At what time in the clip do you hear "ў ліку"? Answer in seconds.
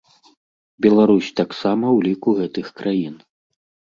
1.89-2.29